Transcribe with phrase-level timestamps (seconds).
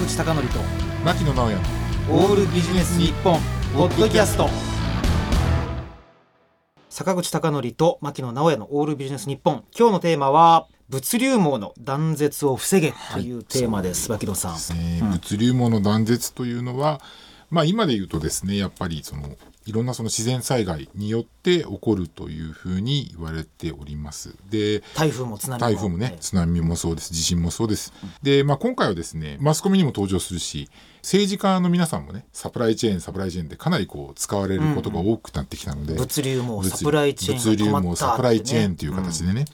[0.00, 0.40] 口貴教と
[1.04, 1.58] 牧野直哉
[2.10, 3.38] オールビジネス日本
[3.74, 4.48] ポッドキャスト。
[6.88, 9.62] 坂口貴教と牧野直哉のオールビジネス日本。
[9.78, 14.54] 今日のテーマは物流網の断絶を防げというテーマです、牧野さん。
[14.54, 15.00] ですね。
[15.02, 17.02] 物流網の断絶というのは、
[17.50, 24.34] まあ、今で言うとですねやっぱりそのいろんなその自然災害によって起こるというふうに言われております。
[24.48, 25.66] で台風も津波も。
[25.66, 27.92] 台風もね、津波もそうです、地震もそうです。
[28.22, 30.68] で、まあ、今回はですね、マスコミにも登場するし、
[31.02, 39.44] 政治家の皆さんもね、サプライチェーン、サプライチェーンでかなりこう使われることが多くなってきたので、物流網物サプライチェーン物流が止まった網サプライチェーンという形でね、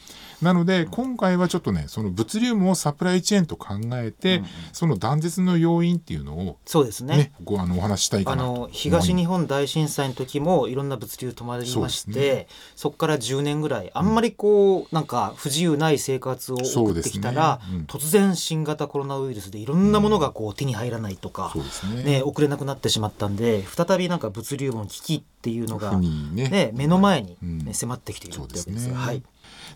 [0.42, 7.16] なので今回はちょっとねその物流網サプライチェーンと考えて、その断絶の要因っていうのをそうですね。
[7.16, 17.76] ねごあのお話ししたいかあなとの東日本大震災の時もいろんな物流止まりましてそ,、こから10年ぐらいあんまりこう、なんか不自由ない生活を送ってきたら、ね。
[17.78, 17.84] うん。
[17.84, 22.02] 突然新型コロナウイルスでいろんなものがこう手に入らないとか、そうですね。
[22.02, 26.48] ね、送れなくなってしまったんで再びなんか物流網の危機っていうのが、ね。
[26.48, 27.74] ね、目の前に、ねうん。
[27.74, 29.22] 迫ってきているってわですねけですはい、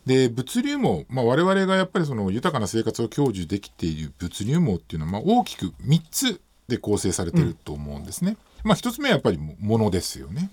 [0.06, 8.36] で物流網、まあ、我々がやっぱりその豊かな生活を享受できている物流網っていうのは、まあ、大きく3つで構成されていると思うんですね。
[8.64, 10.50] まあ、1つ目はやっぱり物ですよね。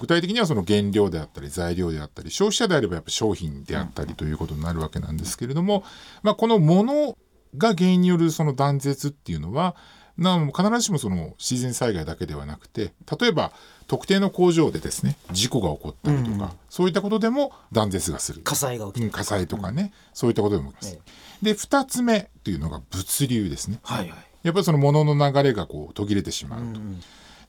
[0.00, 5.84] 具体的にはその原料であったり材料であったり消費者であればやっぱ商品であったりということになるわけなんですけれども、
[6.22, 7.16] まあ、この物
[7.56, 9.74] が原因によるその断絶っていうのは
[10.18, 13.52] な必ずしもその自然災害だけではなくて例えば
[13.86, 20.98] 特定の工場でですね事故が起こったりとか、そういったことでも断絶がする火災が起きてうん火災とかね、そういったことでも起きます。
[21.42, 23.78] えで2つ目というのが物流ですね。
[23.82, 26.80] はいはいやっぱりその物の流れがこう途切れてしまうと。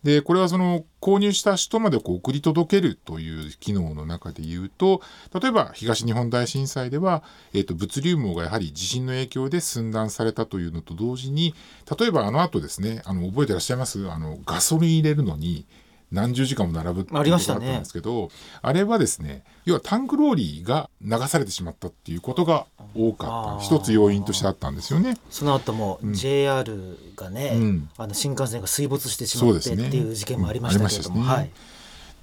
[0.03, 5.01] でこれはその購入した人までこう送り届けるという機能の中で言うと
[5.39, 7.21] 例えば東日本大震災では、
[7.53, 11.53] えー、と物流網がやはり地震の影響で寸断されたというのと同時に
[11.99, 14.09] 例えばあの後ですねあの覚えてらっしゃいます？
[14.09, 15.65] あのガソリン入れるのに
[16.11, 18.29] 何十時間も並ぶっていうありましたねことがあったんですけど
[18.61, 22.65] あれはですね要はタンクローリーが流されてしまったっていうことが
[22.95, 23.63] 多かった。
[23.63, 25.17] 一つ要因としてあったんですよね。
[25.29, 27.89] その後も JR がね、うん。
[27.97, 31.25] あの新幹線が水没してしまってっていう事件もありましたけれども、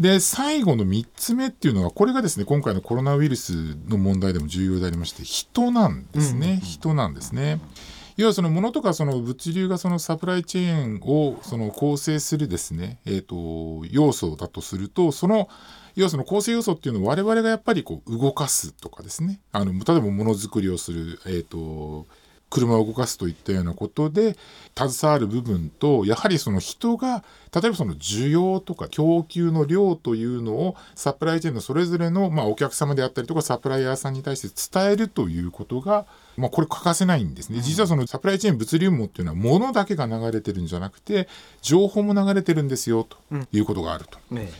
[0.01, 7.61] で最後の3つ目っていうのはこれがですね今回のコロナウイルスの問題でも重要でありまして人なんですね、人なんですね。
[8.17, 15.49] 要はその物とかその物流がそのサプライチェーンをその構成するですね、えー、と要素だとするとその
[15.95, 19.41] 要はその構成要素っていうのを我々がやっぱりこう動かすとかですね。
[19.53, 22.07] あの例えばものづくりをする、えー、と
[22.57, 24.35] 車を動かすといったようなことで
[24.75, 27.23] 携わる部分とやはりその人が
[27.55, 36.07] 例えばその需要とか供給の量というのをサプライチェーンのそれぞれのまあお客様であったりとかサプライヤーさんに対して伝えるということが
[36.39, 37.61] まあこれ欠かせないんですね。
[37.61, 41.29] 実はそのサプライチェーン物流網っていうのは物だけが流れてるんじゃなくて
[41.61, 43.19] 情報も流れてるんですよと
[43.53, 44.19] いうことがあると。
[44.31, 44.51] ね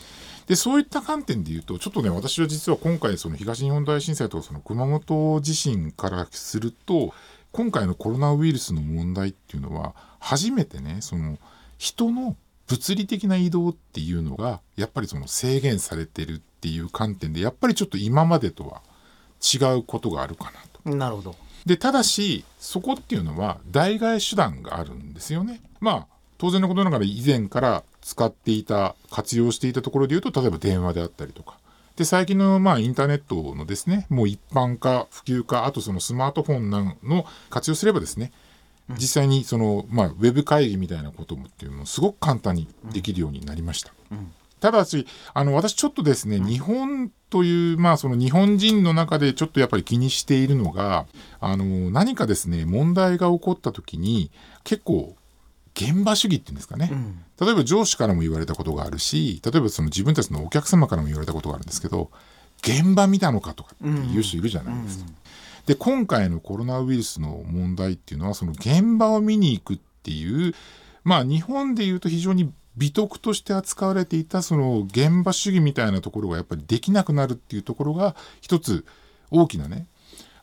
[0.47, 7.13] でそういった観点で言うとちょっとね私は実は今回その東日本大震災とかその熊本地震からすると
[7.57, 11.39] 今回のコロナウイルスの問題っていうのは初めてねその
[11.79, 12.35] 人の
[12.67, 18.83] 物理的な移動っていうのがやっぱりその制限されてるっていう観点でやっぱりちょっと今までとは
[19.41, 20.51] 違うことがあるかな
[20.83, 20.95] と。
[20.95, 21.35] なるほど
[21.65, 25.59] でただしそこっていうのは代替手段があるんですよね。
[25.79, 26.07] まあ
[26.37, 31.57] 当然のことながら以前から使っていた活用していたところでいうと例えば電話であったりとか
[31.97, 38.31] で最近のまあインターネットのですねもう一般化普及化あとそのスマートフォンなんの活用すればですね
[38.89, 43.91] 実際にその、まあ、ウェブ会議みたいなこともっていうのもすごく簡単にできるようになりました。
[44.59, 51.05] ただしあの私ちょっとですね、日本というまあその日本人の中でちょっとやっぱり気にしているのが
[51.39, 54.31] あの何かですね問題が起こった時に
[54.63, 55.15] 結構
[55.79, 56.91] 現場主義っていうんですかね、
[57.39, 62.09] 例えば上司からも言われたことがあるし例えばその自分たちのお客様からも言われたことがあるんですけど
[62.63, 65.05] 現場見たのかとかっていう人いるじゃないですか。
[65.67, 70.55] で今回のコロナウイルスの問題っていうのはその現場を見に行くっていう
[71.03, 78.85] まあ日本でいうと非常に美徳として扱われていたその現場主義みたいなところがやっぱりできなくなるっていうところが一つ
[79.29, 79.87] 大きなね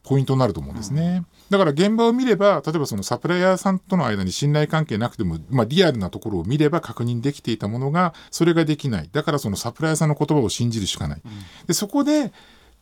[0.05, 1.25] ポイントになると思うんですね。
[1.51, 11.23] だから現場を見れば例えばそのサプライヤーさんとの間に信頼関係なくても、まあ、リアルなところを見れば確認できていたものがそれができないだからそのサプライヤーさんの言葉を信じるしかない。
[11.67, 12.33] でそこで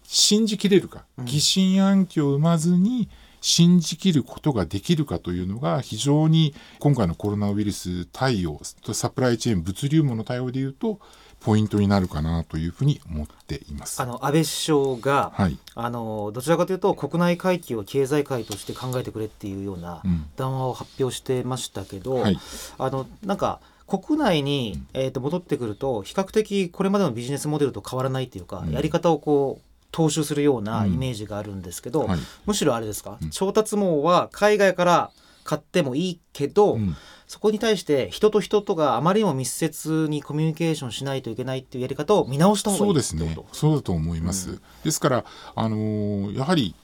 [0.03, 3.09] 信じきれるか疑心暗鬼を生まずに
[3.41, 11.01] 信じきることができるかというのが非常に今回のコロナウイルス対応サプライチェーン物流網の対応でいうと
[11.45, 14.01] ポイントになるかなというふうに思っています。
[14.01, 20.25] あの安倍首相が、はい、あのどちらかというと国内回帰を経済界として考えてくれっていうようなうん。
[20.37, 22.39] 談話を発表してましたけど、はい。
[22.79, 28.71] あのなんか国内に、えー、と戻ってくると比較的これまでのビジネスモデルと変わらないっていうか、うん。
[28.71, 30.95] やり方をこう踏襲するようなうん。
[30.95, 32.19] イメージがあるんですけど、はい。
[32.47, 33.31] むしろあれですか、うん。
[33.31, 35.11] 調達網は海外から
[35.45, 36.97] 買ってもいいけど、うん。
[37.27, 43.37] そこに対して人と人とがあまりにも密接にコミュニケーションしないといけないっていうやり方を見直した方がいいそうですね。
[43.53, 44.61] そうだと思います、うん。
[44.85, 45.25] ですから、
[45.55, 46.75] あのーやはり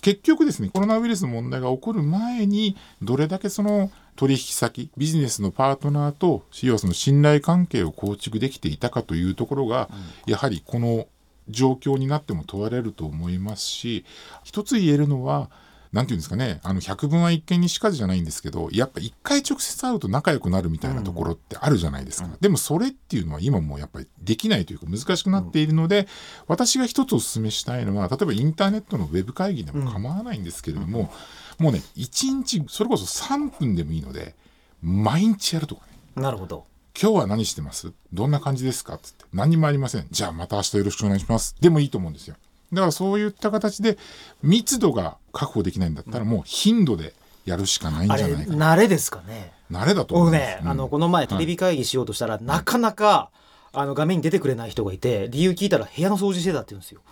[0.00, 9.88] 結局ですねコロナウイルスの問題が起こる前にどれだけその取引先ビジネスのパートナーと要はその信頼関係を構築できていたかというところが、
[10.26, 11.06] やはりこの
[11.48, 14.04] 状況になっても問われると思いますし
[14.44, 15.50] 一つ言えるのは
[15.92, 26.06] なんていうんですかねあの百聞は一見にしかずじゃないんですけどやっぱ一回直接会うと仲良くなるみたいなところってあるじゃないですか、でもそれっていうのは今もうやっぱりできないというか難しくなっているので、
[26.46, 31.12] 私が一つお勧めしたいのは例えばインターネットのウェブ会議でも構わないんですけれども、
[31.58, 34.34] もうね1日それこそ3分でもいいので
[34.82, 36.22] 毎日やるとかね。
[36.22, 36.64] なるほど。
[37.00, 37.92] 今日は何してます？
[38.12, 38.98] どんな感じですか？
[38.98, 40.06] つって何にもありません。
[40.10, 41.56] じゃあまた明日よろしくお願いします。
[41.60, 42.36] でもいいと思うんですよ。
[42.72, 43.96] だからそういった形で
[44.42, 47.14] 密度が確保できないんだったらもう頻度で
[47.44, 49.52] やるしかないんじゃないかな慣れですかね。
[49.70, 53.30] 慣れだと思僕います、ね、あのこの前テレビ会議しようとしたら、なかなか
[53.72, 57.02] あの画面に出てくれない人がいて理由聞いたら部屋の掃除してたって言うんですよ。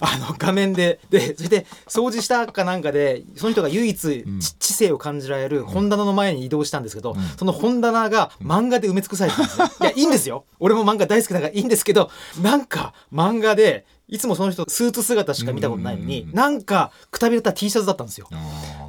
[0.00, 0.98] あの画面で。
[1.10, 7.16] でそれで掃除したかなんかでその人が唯一知ん知性を感じられる本棚の前に移動したんですけど、ん。
[7.38, 9.66] その本棚が漫画で埋め尽くされてたんですね。
[9.82, 10.44] いやいいんですよ。
[10.58, 12.10] 俺も漫画大好きだからいいんですけど
[12.42, 18.28] なんか漫画でいつもその人スーツ姿しか見たことないのに、うんなんかくたびれた T シャツだったんですよ。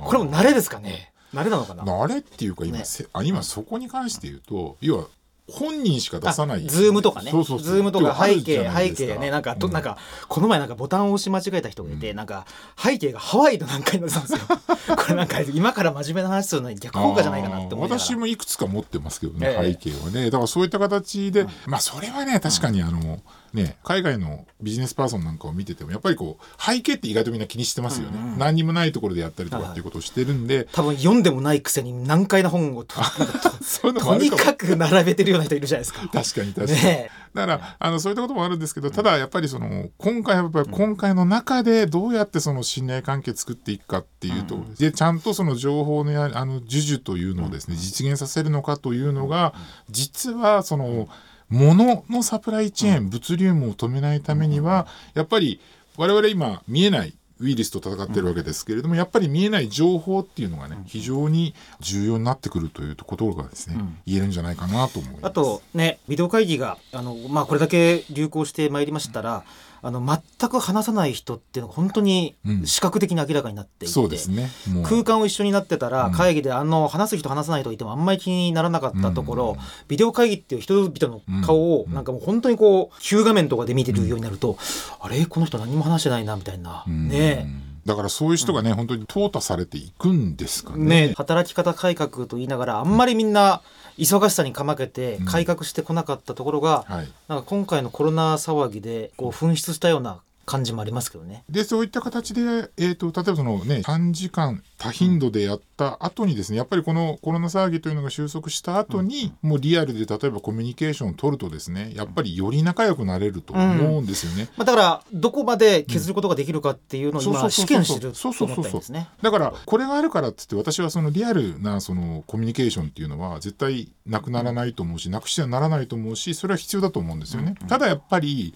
[0.06, 1.12] これも慣れですかね？
[1.34, 1.84] 慣れなのかな？
[1.84, 2.84] 慣れっていうか今,、ね。
[3.24, 5.06] 今そこに関して言うと要は
[5.52, 6.66] 本人しか出さない。
[6.66, 7.32] あ、Zoomとかね。
[7.32, 7.66] そうそうそう。
[7.66, 9.32] Zoomとか背景背景ね。
[9.32, 9.98] なんか、とうんなんか
[10.28, 12.46] この前なんかボタンを押し間違えた人がいて、なんか
[12.78, 14.40] 背景がハワイのなんかになってたんですよ。
[14.96, 19.74] これなんか今から真面目な話するのに逆効果じゃないかなって私もいくつか持ってますけどね、ええ。
[19.74, 20.26] 背景はね。
[20.26, 23.20] だからそういった形で、まあそれはね確かにあの、
[23.54, 32.96] ね海外のビジネスパーソンなんかを見ててもやっぱりこう背景って意外とみんな気にしてますよね、うんうん何にもないところでやったりとかっていうことをしてるんで、多分読んでもないくせに難解な本をと
[33.82, 36.02] とにかく並べてるような人いるじゃないですか。
[36.02, 44.74] 確かに確かに、ねだからあのそういったこともあるんですけどただやっぱりその今回はやっぱり今回の中でどうやってその信頼関係作っていくかっていうと、うん。
[44.76, 49.54] でちゃんとその情報のやあの授受というのをですね実現させるのかというのが
[49.90, 51.08] 実はその
[51.50, 55.62] 物のサプライチェーン物流網を止めないためにはやっぱり
[55.96, 63.98] 我々今見えないウイルスと戦ってるわけですけれども、やっぱり見えない情報っていうのがね、非常に重要になってくるということがですね、うん。
[64.06, 65.26] 言えるんじゃないかなと思います。
[65.26, 69.44] あとねビデオ会議があの、まあ、これだけ流行してまいりましたら
[69.88, 72.68] あの全く話さない人っていうのが本当にうん。
[72.68, 74.50] 視覚的に明らかになっていて、そうですね。
[74.84, 76.12] 空間を一緒になってたらうん。
[76.12, 79.66] 会議であの話す人話さない人いてもあんまり気にならなかったところ、うん。
[79.88, 81.94] ビデオ会議っていう人々の顔をうん。
[81.94, 84.58] なんかもう本当にこう急画面とかで見てるようになると、
[85.00, 85.26] あれ？
[85.26, 87.08] この人何も話してないなみたいな、うん。
[87.08, 87.48] ね
[87.88, 90.86] だからそういう人がね、本当に淘汰されていくんですかえね。
[90.86, 93.62] ねえ働き方改革と言いながらあんまりみんな
[93.98, 97.08] 忙しさにかまけて改革してこなかったところが、はい。
[97.30, 101.44] なんか今回のコロナ騒ぎでこう噴出したような感じもありますけどね。
[101.50, 114.48] でそういった形で、えー、と例えばその、ね、短時間多頻度でやった後にですねやっぱりこのコロナ騒ぎというのが収束した後に、もうリアルで例えばコミュニケーションを取るとですねやっぱりより仲良くなれると思うんですよね。
[114.56, 119.10] まあ、だからどこまで削ることができるかっていうのを今試験してるとそうそうそうそう思ったんですね。
[119.22, 127.56] だからこれがあるからっつって私はそのリアルなそのコミュニケーションっていうのは絶対なくならないと思うしなくしてはならないと思うしそれは必要だと思うんですよね。
[127.68, 128.56] ただやっぱり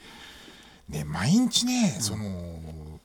[0.91, 2.23] ね毎日ねその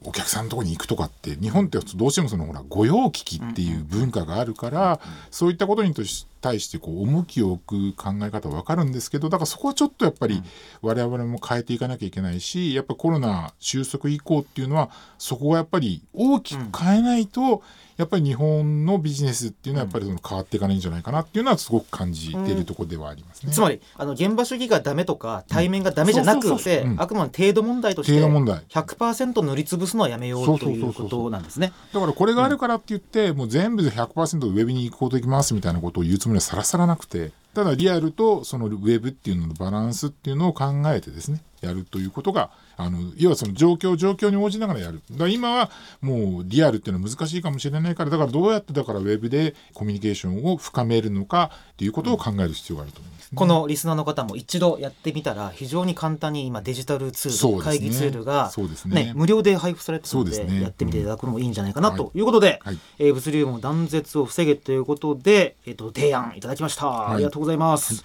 [0.04, 5.00] お客さんのところに行くとかって日本ってどうしてもそのほら御用聞きっていう文化があるから
[5.30, 5.94] そういったことに
[6.40, 10.42] 対してこう重きを置く考え方は分かるんですけどだからそこはちょっとやっぱり
[10.82, 17.62] 我々も変えていかなきゃいけないしやっぱコロナ収束以降っていうのはそこはやっぱり大きく変えないと
[17.96, 23.52] やっぱり日本のビジネスっていうのはやっぱりその変わっていかないんじゃないかなっていうのはすごく感じているところではありますね。
[23.52, 28.62] つまりあの現場主義がダメとか対面がダメじゃなくてあくまで程度問題として程度問題。
[28.68, 31.72] 100%塗りつぶすのはやめよそううということなんですね。
[31.94, 45.00] だからこれがあるからって言って、もう全部で100%ウェブに行こうといきますみたいなことを言うつもりはさらさらなくてただリアルとそのウェブっていうののバランスっていうのを考えてですねやるということがあの要はその状況状況に応じながらやる。
[45.12, 45.70] だ今は
[46.00, 57.62] もうリアルっていうのは難しいかもしれないからだからどうやってだからウェブでコミュニケーションを深めるのかっていうことを考える必要があると思います、ね、このリスナーの方も一度やってみたら非常に簡単に今デジタルツール、ね。
[57.62, 59.12] 会議ツールが、そうですね。
[59.14, 62.12] 無料で配布されてるのででやってみていただくのもいいんじゃないかなと。
[62.14, 62.78] いうことで、はい。
[62.98, 68.04] えー物流網断絶を防げということで、えー、と提案いただきました、ありがとうございます、